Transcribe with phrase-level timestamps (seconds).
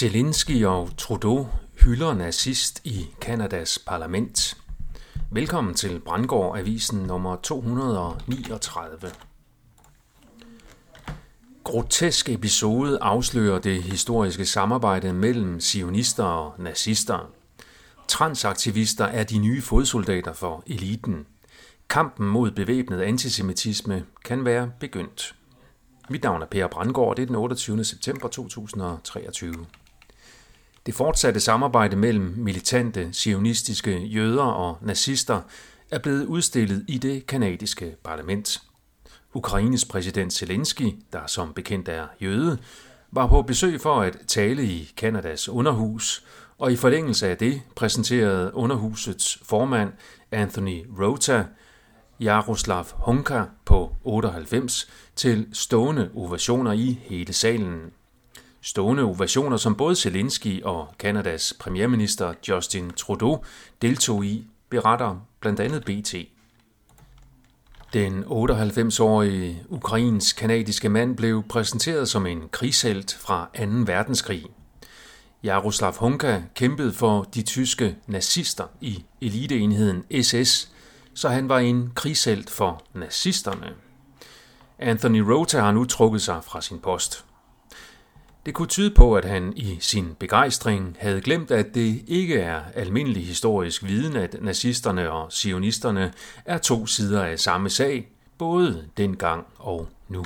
[0.00, 1.48] Zelensky og Trudeau
[1.80, 4.56] hylder nazist i Kanadas parlament.
[5.30, 9.12] Velkommen til Brandgård Avisen nummer 239.
[11.64, 17.30] Grotesk episode afslører det historiske samarbejde mellem sionister og nazister.
[18.08, 21.26] Transaktivister er de nye fodsoldater for eliten.
[21.88, 25.34] Kampen mod bevæbnet antisemitisme kan være begyndt.
[26.10, 27.84] Mit navn er Per Brandgaard, det er den 28.
[27.84, 29.66] september 2023.
[30.86, 35.40] Det fortsatte samarbejde mellem militante, sionistiske jøder og nazister
[35.90, 38.62] er blevet udstillet i det kanadiske parlament.
[39.34, 42.58] Ukraines præsident Zelensky, der som bekendt er jøde,
[43.12, 46.24] var på besøg for at tale i Kanadas underhus,
[46.58, 49.92] og i forlængelse af det præsenterede underhusets formand
[50.30, 51.44] Anthony Rota
[52.20, 57.92] Jaroslav Honka på 98 til stående ovationer i hele salen.
[58.62, 63.44] Stående ovationer, som både Zelensky og Kanadas premierminister Justin Trudeau
[63.82, 66.14] deltog i, beretter blandt andet BT.
[67.92, 73.62] Den 98-årige ukrainsk-kanadiske mand blev præsenteret som en krigshelt fra 2.
[73.86, 74.46] verdenskrig.
[75.42, 80.72] Jaroslav Hunka kæmpede for de tyske nazister i eliteenheden SS,
[81.14, 83.72] så han var en krigshelt for nazisterne.
[84.78, 87.24] Anthony Rota har nu trukket sig fra sin post.
[88.46, 92.60] Det kunne tyde på, at han i sin begejstring havde glemt, at det ikke er
[92.74, 96.12] almindelig historisk viden, at nazisterne og sionisterne
[96.44, 100.24] er to sider af samme sag, både dengang og nu.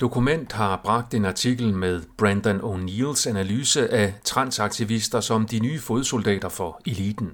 [0.00, 6.48] Dokument har bragt en artikel med Brandon O'Neills analyse af transaktivister som de nye fodsoldater
[6.48, 7.32] for eliten.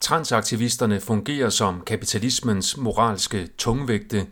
[0.00, 4.26] Transaktivisterne fungerer som kapitalismens moralske tungvægte,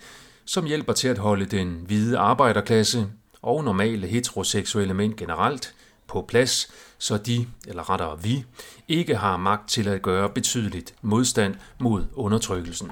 [0.45, 3.07] som hjælper til at holde den hvide arbejderklasse
[3.47, 5.75] og normale heteroseksuelle mænd generelt
[6.07, 8.45] på plads, så de, eller rettere vi,
[8.89, 12.91] ikke har magt til at gøre betydeligt modstand mod undertrykkelsen.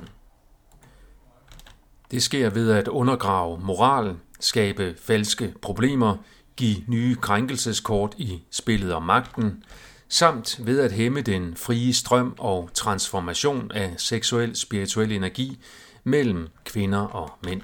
[2.10, 6.16] Det sker ved at undergrave moral, skabe falske problemer,
[6.56, 9.64] give nye krænkelseskort i spillet om magten,
[10.08, 15.58] samt ved at hæmme den frie strøm og transformation af seksuel spirituel energi
[16.04, 17.62] mellem kvinder og mænd.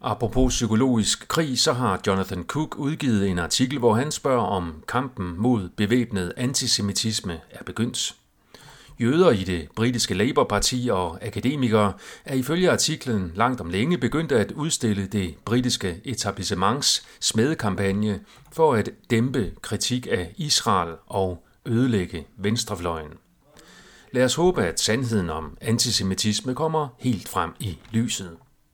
[0.00, 5.34] Apropos psykologisk krig, så har Jonathan Cook udgivet en artikel, hvor han spørger om kampen
[5.36, 8.14] mod bevæbnet antisemitisme er begyndt.
[9.00, 11.92] Jøder i det britiske Labour-parti og akademikere
[12.24, 18.20] er ifølge artiklen langt om længe begyndt at udstille det britiske etablissements smedekampagne
[18.52, 23.12] for at dæmpe kritik af Israel og ødelægge venstrefløjen.
[24.12, 28.36] Lad os håbe, at sandheden om antisemitisme kommer helt frem i lyset.